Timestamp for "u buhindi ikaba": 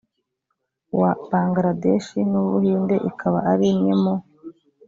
2.47-3.39